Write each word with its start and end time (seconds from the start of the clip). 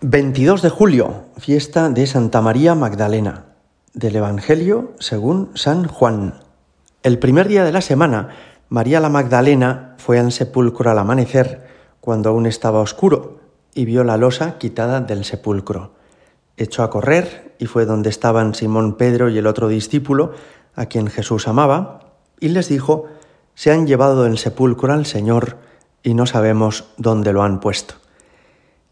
22 0.00 0.62
de 0.62 0.68
julio, 0.70 1.24
fiesta 1.38 1.88
de 1.90 2.06
Santa 2.06 2.40
María 2.40 2.76
Magdalena, 2.76 3.46
del 3.94 4.14
Evangelio 4.14 4.92
según 5.00 5.50
San 5.54 5.88
Juan. 5.88 6.34
El 7.02 7.18
primer 7.18 7.48
día 7.48 7.64
de 7.64 7.72
la 7.72 7.80
semana, 7.80 8.28
María 8.68 9.00
la 9.00 9.08
Magdalena 9.08 9.96
fue 9.98 10.20
al 10.20 10.30
sepulcro 10.30 10.88
al 10.88 11.00
amanecer, 11.00 11.66
cuando 12.00 12.28
aún 12.28 12.46
estaba 12.46 12.78
oscuro, 12.78 13.40
y 13.74 13.86
vio 13.86 14.04
la 14.04 14.16
losa 14.16 14.56
quitada 14.58 15.00
del 15.00 15.24
sepulcro. 15.24 15.94
Echó 16.56 16.84
a 16.84 16.90
correr 16.90 17.56
y 17.58 17.66
fue 17.66 17.84
donde 17.84 18.08
estaban 18.08 18.54
Simón 18.54 18.96
Pedro 18.96 19.28
y 19.28 19.38
el 19.38 19.48
otro 19.48 19.66
discípulo, 19.66 20.32
a 20.76 20.86
quien 20.86 21.08
Jesús 21.08 21.48
amaba, 21.48 22.12
y 22.38 22.50
les 22.50 22.68
dijo, 22.68 23.06
Se 23.56 23.72
han 23.72 23.88
llevado 23.88 24.22
del 24.22 24.38
sepulcro 24.38 24.92
al 24.92 25.06
Señor 25.06 25.56
y 26.04 26.14
no 26.14 26.24
sabemos 26.24 26.84
dónde 26.98 27.32
lo 27.32 27.42
han 27.42 27.58
puesto. 27.58 27.96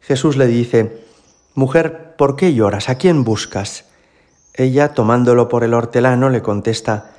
Jesús 0.00 0.36
le 0.36 0.46
dice, 0.46 1.04
Mujer, 1.54 2.14
¿por 2.16 2.36
qué 2.36 2.54
lloras? 2.54 2.88
¿A 2.88 2.96
quién 2.96 3.24
buscas? 3.24 3.84
Ella, 4.54 4.94
tomándolo 4.94 5.48
por 5.48 5.64
el 5.64 5.74
hortelano, 5.74 6.30
le 6.30 6.42
contesta, 6.42 7.12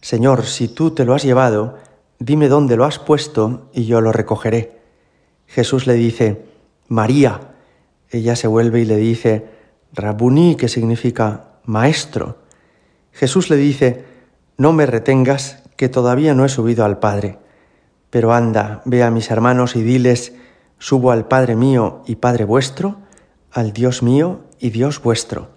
Señor, 0.00 0.44
si 0.44 0.68
tú 0.68 0.90
te 0.90 1.04
lo 1.04 1.14
has 1.14 1.22
llevado, 1.22 1.78
dime 2.18 2.48
dónde 2.48 2.76
lo 2.76 2.84
has 2.84 2.98
puesto 2.98 3.70
y 3.72 3.86
yo 3.86 4.00
lo 4.00 4.12
recogeré. 4.12 4.78
Jesús 5.46 5.86
le 5.86 5.94
dice, 5.94 6.42
María. 6.88 7.40
Ella 8.10 8.36
se 8.36 8.46
vuelve 8.46 8.80
y 8.80 8.84
le 8.84 8.96
dice, 8.96 9.46
Rabuní, 9.94 10.56
que 10.56 10.68
significa 10.68 11.44
maestro. 11.64 12.38
Jesús 13.12 13.48
le 13.48 13.56
dice, 13.56 14.04
No 14.58 14.72
me 14.72 14.84
retengas, 14.86 15.62
que 15.76 15.88
todavía 15.88 16.34
no 16.34 16.44
he 16.44 16.48
subido 16.48 16.84
al 16.84 16.98
Padre. 16.98 17.38
Pero 18.10 18.32
anda, 18.32 18.82
ve 18.84 19.02
a 19.02 19.10
mis 19.10 19.30
hermanos 19.30 19.76
y 19.76 19.82
diles, 19.82 20.34
Subo 20.82 21.12
al 21.12 21.28
Padre 21.28 21.54
mío 21.54 22.02
y 22.06 22.16
Padre 22.16 22.44
vuestro, 22.44 22.96
al 23.52 23.72
Dios 23.72 24.02
mío 24.02 24.40
y 24.58 24.70
Dios 24.70 25.00
vuestro. 25.00 25.50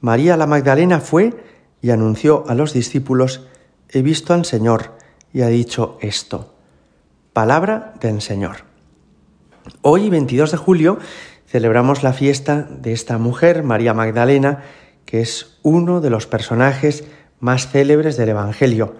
María 0.00 0.38
la 0.38 0.46
Magdalena 0.46 1.00
fue 1.00 1.34
y 1.82 1.90
anunció 1.90 2.42
a 2.48 2.54
los 2.54 2.72
discípulos, 2.72 3.46
He 3.90 4.00
visto 4.00 4.32
al 4.32 4.46
Señor 4.46 4.96
y 5.30 5.42
ha 5.42 5.48
dicho 5.48 5.98
esto. 6.00 6.54
Palabra 7.34 7.92
del 8.00 8.22
Señor. 8.22 8.64
Hoy, 9.82 10.08
22 10.08 10.52
de 10.52 10.56
julio, 10.56 10.98
celebramos 11.46 12.02
la 12.02 12.14
fiesta 12.14 12.62
de 12.62 12.94
esta 12.94 13.18
mujer, 13.18 13.62
María 13.62 13.92
Magdalena, 13.92 14.64
que 15.04 15.20
es 15.20 15.58
uno 15.64 16.00
de 16.00 16.08
los 16.08 16.26
personajes 16.26 17.04
más 17.40 17.68
célebres 17.68 18.16
del 18.16 18.30
Evangelio. 18.30 18.94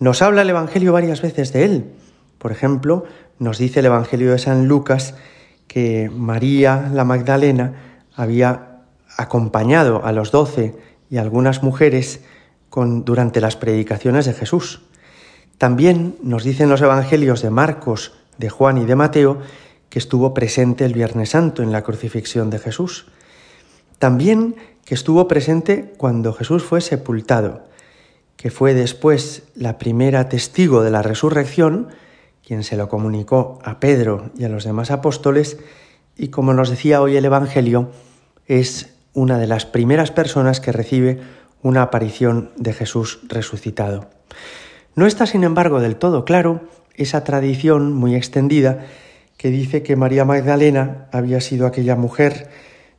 Nos 0.00 0.22
habla 0.22 0.40
el 0.40 0.48
Evangelio 0.48 0.94
varias 0.94 1.20
veces 1.20 1.52
de 1.52 1.66
él. 1.66 1.92
Por 2.38 2.50
ejemplo, 2.50 3.04
nos 3.38 3.58
dice 3.58 3.80
el 3.80 3.86
Evangelio 3.86 4.32
de 4.32 4.38
San 4.38 4.68
Lucas 4.68 5.14
que 5.66 6.10
María 6.10 6.90
la 6.92 7.04
Magdalena 7.04 7.74
había 8.14 8.80
acompañado 9.16 10.04
a 10.04 10.12
los 10.12 10.30
doce 10.30 10.74
y 11.10 11.18
algunas 11.18 11.62
mujeres 11.62 12.20
con, 12.70 13.04
durante 13.04 13.40
las 13.40 13.56
predicaciones 13.56 14.26
de 14.26 14.32
Jesús. 14.32 14.82
También 15.58 16.16
nos 16.22 16.44
dicen 16.44 16.68
los 16.68 16.82
Evangelios 16.82 17.42
de 17.42 17.50
Marcos, 17.50 18.14
de 18.38 18.50
Juan 18.50 18.78
y 18.78 18.84
de 18.84 18.96
Mateo 18.96 19.40
que 19.88 19.98
estuvo 19.98 20.34
presente 20.34 20.84
el 20.84 20.92
Viernes 20.92 21.30
Santo 21.30 21.62
en 21.62 21.72
la 21.72 21.82
crucifixión 21.82 22.50
de 22.50 22.58
Jesús. 22.58 23.06
También 23.98 24.56
que 24.84 24.94
estuvo 24.94 25.26
presente 25.26 25.94
cuando 25.96 26.32
Jesús 26.32 26.62
fue 26.62 26.80
sepultado, 26.80 27.64
que 28.36 28.50
fue 28.50 28.74
después 28.74 29.44
la 29.54 29.78
primera 29.78 30.28
testigo 30.28 30.82
de 30.82 30.90
la 30.90 31.02
resurrección, 31.02 31.88
quien 32.46 32.62
se 32.62 32.76
lo 32.76 32.88
comunicó 32.88 33.58
a 33.64 33.80
Pedro 33.80 34.30
y 34.38 34.44
a 34.44 34.48
los 34.48 34.62
demás 34.62 34.92
apóstoles, 34.92 35.58
y 36.16 36.28
como 36.28 36.54
nos 36.54 36.70
decía 36.70 37.02
hoy 37.02 37.16
el 37.16 37.24
Evangelio, 37.24 37.90
es 38.46 38.94
una 39.14 39.38
de 39.38 39.48
las 39.48 39.66
primeras 39.66 40.12
personas 40.12 40.60
que 40.60 40.70
recibe 40.70 41.18
una 41.62 41.82
aparición 41.82 42.52
de 42.56 42.72
Jesús 42.72 43.18
resucitado. 43.24 44.08
No 44.94 45.06
está, 45.06 45.26
sin 45.26 45.42
embargo, 45.42 45.80
del 45.80 45.96
todo 45.96 46.24
claro 46.24 46.60
esa 46.94 47.24
tradición 47.24 47.92
muy 47.92 48.14
extendida 48.14 48.86
que 49.36 49.50
dice 49.50 49.82
que 49.82 49.96
María 49.96 50.24
Magdalena 50.24 51.08
había 51.12 51.40
sido 51.40 51.66
aquella 51.66 51.96
mujer 51.96 52.48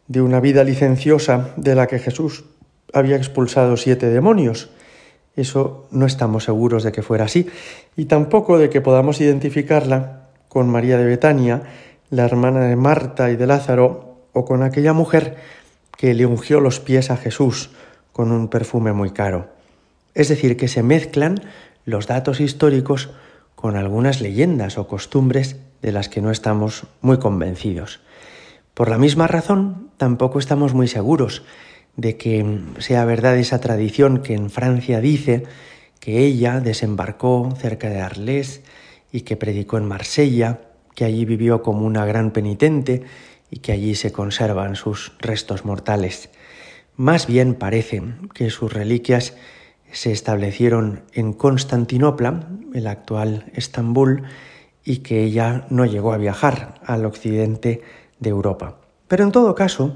de 0.07 0.21
una 0.21 0.41
vida 0.41 0.65
licenciosa 0.65 1.53
de 1.55 1.73
la 1.73 1.87
que 1.87 1.99
Jesús 1.99 2.43
había 2.93 3.15
expulsado 3.15 3.77
siete 3.77 4.07
demonios, 4.07 4.69
eso 5.37 5.87
no 5.91 6.05
estamos 6.05 6.43
seguros 6.43 6.83
de 6.83 6.91
que 6.91 7.03
fuera 7.03 7.25
así, 7.25 7.47
y 7.95 8.05
tampoco 8.05 8.57
de 8.57 8.69
que 8.69 8.81
podamos 8.81 9.21
identificarla 9.21 10.27
con 10.49 10.69
María 10.69 10.97
de 10.97 11.05
Betania, 11.05 11.61
la 12.09 12.25
hermana 12.25 12.61
de 12.61 12.75
Marta 12.75 13.29
y 13.31 13.35
de 13.35 13.47
Lázaro, 13.47 14.17
o 14.33 14.45
con 14.45 14.63
aquella 14.63 14.93
mujer 14.93 15.37
que 15.95 16.13
le 16.13 16.25
ungió 16.25 16.59
los 16.59 16.79
pies 16.79 17.09
a 17.11 17.17
Jesús 17.17 17.71
con 18.11 18.31
un 18.31 18.47
perfume 18.47 18.93
muy 18.93 19.11
caro. 19.11 19.49
Es 20.13 20.29
decir, 20.29 20.57
que 20.57 20.67
se 20.67 20.83
mezclan 20.83 21.41
los 21.85 22.07
datos 22.07 22.39
históricos 22.39 23.09
con 23.55 23.75
algunas 23.75 24.21
leyendas 24.21 24.77
o 24.77 24.87
costumbres 24.87 25.57
de 25.81 25.91
las 25.91 26.09
que 26.09 26.21
no 26.21 26.31
estamos 26.31 26.85
muy 27.01 27.19
convencidos. 27.19 27.99
Por 28.73 28.89
la 28.89 28.97
misma 28.97 29.27
razón, 29.27 29.89
tampoco 29.97 30.39
estamos 30.39 30.73
muy 30.73 30.87
seguros 30.87 31.43
de 31.97 32.15
que 32.15 32.59
sea 32.79 33.03
verdad 33.03 33.37
esa 33.37 33.59
tradición 33.59 34.21
que 34.21 34.33
en 34.33 34.49
Francia 34.49 35.01
dice 35.01 35.43
que 35.99 36.19
ella 36.19 36.61
desembarcó 36.61 37.53
cerca 37.57 37.89
de 37.89 37.99
Arles 37.99 38.61
y 39.11 39.21
que 39.21 39.35
predicó 39.35 39.77
en 39.77 39.85
Marsella, 39.85 40.61
que 40.95 41.05
allí 41.05 41.25
vivió 41.25 41.61
como 41.61 41.85
una 41.85 42.05
gran 42.05 42.31
penitente 42.31 43.03
y 43.49 43.59
que 43.59 43.71
allí 43.71 43.95
se 43.95 44.11
conservan 44.11 44.75
sus 44.75 45.13
restos 45.19 45.65
mortales. 45.65 46.29
Más 46.95 47.27
bien 47.27 47.55
parece 47.55 48.01
que 48.33 48.49
sus 48.49 48.71
reliquias 48.71 49.35
se 49.91 50.11
establecieron 50.11 51.03
en 51.13 51.33
Constantinopla, 51.33 52.47
el 52.73 52.87
actual 52.87 53.45
Estambul, 53.53 54.23
y 54.83 54.97
que 54.97 55.23
ella 55.23 55.65
no 55.69 55.85
llegó 55.85 56.13
a 56.13 56.17
viajar 56.17 56.75
al 56.85 57.05
occidente 57.05 57.81
de 58.19 58.29
Europa. 58.29 58.79
Pero 59.07 59.23
en 59.23 59.31
todo 59.31 59.55
caso, 59.55 59.95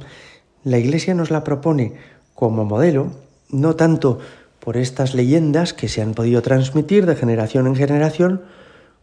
la 0.64 0.78
Iglesia 0.78 1.14
nos 1.14 1.32
la 1.32 1.44
propone 1.44 1.94
como 2.36 2.66
modelo, 2.66 3.12
no 3.50 3.76
tanto 3.76 4.20
por 4.60 4.78
estas 4.78 5.14
leyendas 5.14 5.74
que 5.74 5.90
se 5.90 6.02
han 6.02 6.14
podido 6.14 6.42
transmitir 6.42 7.06
de 7.06 7.16
generación 7.16 7.68
en 7.68 7.76
generación, 7.76 8.42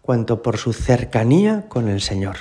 cuanto 0.02 0.42
por 0.42 0.56
su 0.56 0.72
cercanía 0.72 1.66
con 1.68 1.88
el 1.88 2.00
Señor. 2.00 2.36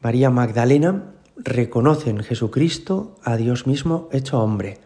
María 0.00 0.30
Magdalena 0.30 1.12
reconoce 1.36 2.10
en 2.10 2.24
Jesucristo 2.24 3.16
a 3.22 3.36
Dios 3.36 3.66
mismo 3.66 4.08
hecho 4.12 4.42
hombre 4.42 4.80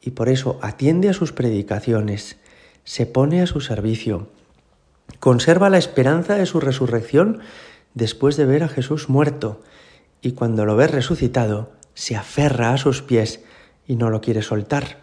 y 0.00 0.10
por 0.10 0.28
eso 0.28 0.58
atiende 0.60 1.08
a 1.08 1.14
sus 1.14 1.32
predicaciones, 1.32 2.36
se 2.84 3.06
pone 3.06 3.40
a 3.40 3.46
su 3.46 3.60
servicio, 3.60 4.28
conserva 5.20 5.70
la 5.70 5.78
esperanza 5.78 6.34
de 6.34 6.46
su 6.46 6.60
resurrección 6.60 7.40
después 7.94 8.36
de 8.36 8.44
ver 8.44 8.64
a 8.64 8.68
Jesús 8.68 9.08
muerto 9.08 9.60
y 10.20 10.32
cuando 10.32 10.66
lo 10.66 10.76
ve 10.76 10.86
resucitado, 10.86 11.70
se 11.94 12.16
aferra 12.16 12.72
a 12.72 12.78
sus 12.78 13.02
pies 13.02 13.44
y 13.86 13.96
no 13.96 14.10
lo 14.10 14.20
quiere 14.20 14.42
soltar. 14.42 15.02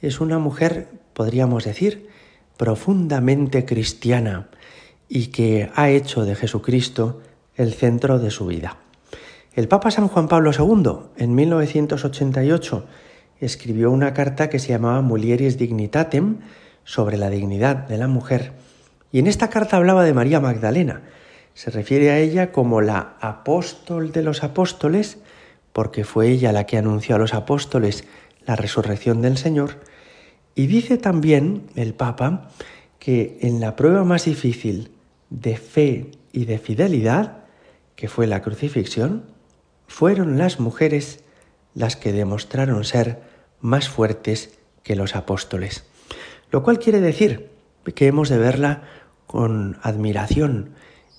Es 0.00 0.20
una 0.20 0.38
mujer, 0.38 0.88
podríamos 1.12 1.64
decir, 1.64 2.08
profundamente 2.56 3.64
cristiana 3.64 4.48
y 5.08 5.28
que 5.28 5.70
ha 5.74 5.88
hecho 5.88 6.24
de 6.24 6.34
Jesucristo 6.34 7.22
el 7.56 7.72
centro 7.72 8.18
de 8.18 8.30
su 8.30 8.46
vida. 8.46 8.78
El 9.54 9.66
Papa 9.68 9.90
San 9.90 10.08
Juan 10.08 10.28
Pablo 10.28 10.52
II, 10.52 11.10
en 11.16 11.34
1988, 11.34 12.86
escribió 13.40 13.90
una 13.90 14.14
carta 14.14 14.48
que 14.50 14.58
se 14.58 14.68
llamaba 14.68 15.00
Mulieris 15.00 15.58
Dignitatem 15.58 16.38
sobre 16.84 17.16
la 17.16 17.30
dignidad 17.30 17.76
de 17.88 17.98
la 17.98 18.08
mujer, 18.08 18.52
y 19.10 19.18
en 19.18 19.26
esta 19.26 19.50
carta 19.50 19.76
hablaba 19.76 20.04
de 20.04 20.14
María 20.14 20.40
Magdalena. 20.40 21.02
Se 21.54 21.70
refiere 21.70 22.10
a 22.10 22.18
ella 22.18 22.52
como 22.52 22.80
la 22.80 23.16
apóstol 23.20 24.12
de 24.12 24.22
los 24.22 24.44
apóstoles 24.44 25.18
porque 25.78 26.02
fue 26.02 26.26
ella 26.30 26.50
la 26.50 26.66
que 26.66 26.76
anunció 26.76 27.14
a 27.14 27.20
los 27.20 27.34
apóstoles 27.34 28.02
la 28.44 28.56
resurrección 28.56 29.22
del 29.22 29.38
Señor, 29.38 29.78
y 30.56 30.66
dice 30.66 30.98
también 30.98 31.68
el 31.76 31.94
Papa 31.94 32.50
que 32.98 33.38
en 33.42 33.60
la 33.60 33.76
prueba 33.76 34.02
más 34.02 34.24
difícil 34.24 34.90
de 35.30 35.56
fe 35.56 36.10
y 36.32 36.46
de 36.46 36.58
fidelidad, 36.58 37.44
que 37.94 38.08
fue 38.08 38.26
la 38.26 38.42
crucifixión, 38.42 39.26
fueron 39.86 40.36
las 40.36 40.58
mujeres 40.58 41.22
las 41.74 41.94
que 41.94 42.12
demostraron 42.12 42.82
ser 42.82 43.22
más 43.60 43.88
fuertes 43.88 44.58
que 44.82 44.96
los 44.96 45.14
apóstoles. 45.14 45.84
Lo 46.50 46.64
cual 46.64 46.80
quiere 46.80 46.98
decir 47.00 47.50
que 47.94 48.08
hemos 48.08 48.28
de 48.30 48.38
verla 48.38 48.82
con 49.28 49.78
admiración 49.82 50.70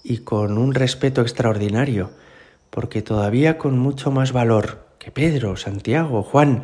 y 0.04 0.18
con 0.18 0.58
un 0.58 0.74
respeto 0.74 1.22
extraordinario, 1.22 2.12
porque 2.69 3.01
todavía 3.01 3.57
con 3.57 3.77
mucho 3.77 4.12
más 4.12 4.31
valor 4.31 4.86
que 5.00 5.12
Pedro, 5.12 5.56
Santiago, 5.57 6.24
Juan, 6.24 6.63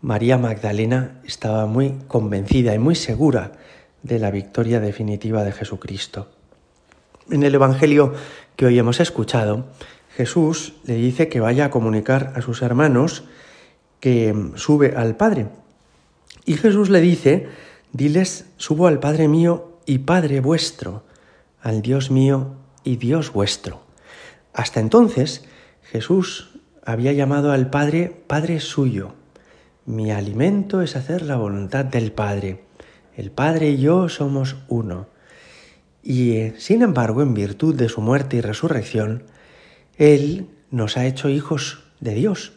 María 0.00 0.38
Magdalena 0.38 1.20
estaba 1.24 1.66
muy 1.66 1.94
convencida 2.06 2.74
y 2.74 2.78
muy 2.78 2.94
segura 2.94 3.52
de 4.02 4.18
la 4.18 4.30
victoria 4.30 4.80
definitiva 4.80 5.44
de 5.44 5.52
Jesucristo. 5.52 6.28
En 7.30 7.42
el 7.42 7.54
Evangelio 7.54 8.14
que 8.56 8.66
hoy 8.66 8.78
hemos 8.78 9.00
escuchado, 9.00 9.66
Jesús 10.16 10.74
le 10.84 10.94
dice 10.94 11.28
que 11.28 11.40
vaya 11.40 11.66
a 11.66 11.70
comunicar 11.70 12.32
a 12.36 12.42
sus 12.42 12.62
hermanos 12.62 13.24
que 14.00 14.34
sube 14.54 14.94
al 14.96 15.16
Padre. 15.16 15.48
Y 16.44 16.54
Jesús 16.54 16.90
le 16.90 17.00
dice, 17.00 17.48
diles, 17.92 18.46
subo 18.56 18.86
al 18.86 19.00
Padre 19.00 19.28
mío 19.28 19.78
y 19.84 19.98
Padre 19.98 20.40
vuestro, 20.40 21.02
al 21.60 21.82
Dios 21.82 22.10
mío 22.10 22.54
y 22.84 22.96
Dios 22.96 23.32
vuestro. 23.32 23.87
Hasta 24.58 24.80
entonces 24.80 25.44
Jesús 25.84 26.50
había 26.84 27.12
llamado 27.12 27.52
al 27.52 27.70
Padre 27.70 28.10
Padre 28.26 28.58
suyo. 28.58 29.14
Mi 29.86 30.10
alimento 30.10 30.82
es 30.82 30.96
hacer 30.96 31.22
la 31.22 31.36
voluntad 31.36 31.84
del 31.84 32.10
Padre. 32.10 32.64
El 33.16 33.30
Padre 33.30 33.70
y 33.70 33.78
yo 33.78 34.08
somos 34.08 34.56
uno. 34.66 35.06
Y, 36.02 36.32
eh, 36.32 36.54
sin 36.58 36.82
embargo, 36.82 37.22
en 37.22 37.34
virtud 37.34 37.76
de 37.76 37.88
su 37.88 38.00
muerte 38.00 38.38
y 38.38 38.40
resurrección, 38.40 39.22
Él 39.96 40.48
nos 40.72 40.96
ha 40.96 41.06
hecho 41.06 41.28
hijos 41.28 41.84
de 42.00 42.14
Dios, 42.14 42.50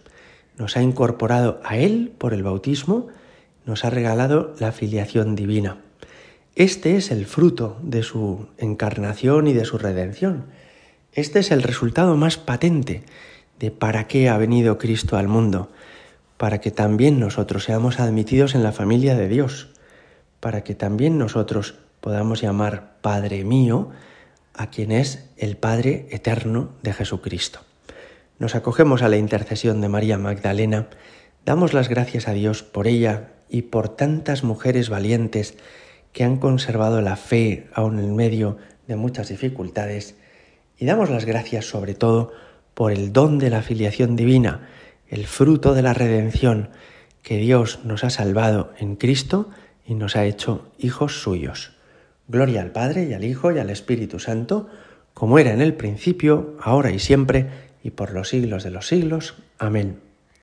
nos 0.57 0.77
ha 0.77 0.81
incorporado 0.81 1.61
a 1.63 1.77
Él 1.77 2.11
por 2.17 2.33
el 2.33 2.41
bautismo, 2.41 3.09
nos 3.67 3.85
ha 3.85 3.91
regalado 3.91 4.55
la 4.57 4.71
filiación 4.71 5.35
divina. 5.35 5.77
Este 6.55 6.95
es 6.95 7.11
el 7.11 7.27
fruto 7.27 7.77
de 7.83 8.01
su 8.01 8.47
encarnación 8.57 9.45
y 9.45 9.53
de 9.53 9.65
su 9.65 9.77
redención. 9.77 10.45
Este 11.13 11.39
es 11.39 11.51
el 11.51 11.61
resultado 11.61 12.15
más 12.15 12.37
patente 12.37 13.03
de 13.59 13.69
para 13.69 14.07
qué 14.07 14.29
ha 14.29 14.37
venido 14.37 14.77
Cristo 14.77 15.17
al 15.17 15.27
mundo, 15.27 15.69
para 16.37 16.61
que 16.61 16.71
también 16.71 17.19
nosotros 17.19 17.65
seamos 17.65 17.99
admitidos 17.99 18.55
en 18.55 18.63
la 18.63 18.71
familia 18.71 19.15
de 19.15 19.27
Dios, 19.27 19.71
para 20.39 20.63
que 20.63 20.73
también 20.73 21.17
nosotros 21.17 21.75
podamos 21.99 22.41
llamar 22.41 22.93
Padre 23.01 23.43
mío 23.43 23.89
a 24.53 24.69
quien 24.69 24.93
es 24.93 25.29
el 25.35 25.57
Padre 25.57 26.07
eterno 26.11 26.69
de 26.81 26.93
Jesucristo. 26.93 27.59
Nos 28.39 28.55
acogemos 28.55 29.01
a 29.01 29.09
la 29.09 29.17
intercesión 29.17 29.81
de 29.81 29.89
María 29.89 30.17
Magdalena, 30.17 30.87
damos 31.45 31.73
las 31.73 31.89
gracias 31.89 32.29
a 32.29 32.33
Dios 32.33 32.63
por 32.63 32.87
ella 32.87 33.33
y 33.49 33.63
por 33.63 33.89
tantas 33.89 34.45
mujeres 34.45 34.89
valientes 34.89 35.55
que 36.13 36.23
han 36.23 36.37
conservado 36.37 37.01
la 37.01 37.17
fe 37.17 37.67
aun 37.73 37.99
en 37.99 38.15
medio 38.15 38.57
de 38.87 38.95
muchas 38.95 39.27
dificultades 39.27 40.15
y 40.81 40.85
damos 40.85 41.11
las 41.11 41.25
gracias 41.25 41.65
sobre 41.65 41.93
todo 41.93 42.33
por 42.73 42.91
el 42.91 43.13
don 43.13 43.37
de 43.37 43.51
la 43.51 43.61
filiación 43.61 44.15
divina, 44.15 44.67
el 45.09 45.27
fruto 45.27 45.75
de 45.75 45.83
la 45.83 45.93
redención 45.93 46.69
que 47.21 47.37
Dios 47.37 47.81
nos 47.83 48.03
ha 48.03 48.09
salvado 48.09 48.73
en 48.79 48.95
Cristo 48.95 49.51
y 49.85 49.93
nos 49.93 50.15
ha 50.15 50.25
hecho 50.25 50.71
hijos 50.79 51.21
suyos. 51.21 51.73
Gloria 52.27 52.61
al 52.61 52.71
Padre 52.71 53.03
y 53.03 53.13
al 53.13 53.23
Hijo 53.23 53.51
y 53.51 53.59
al 53.59 53.69
Espíritu 53.69 54.17
Santo, 54.17 54.69
como 55.13 55.37
era 55.37 55.53
en 55.53 55.61
el 55.61 55.75
principio, 55.75 56.57
ahora 56.59 56.89
y 56.89 56.97
siempre, 56.97 57.47
y 57.83 57.91
por 57.91 58.11
los 58.11 58.29
siglos 58.29 58.63
de 58.63 58.71
los 58.71 58.87
siglos. 58.87 59.35
Amén. 59.59 60.10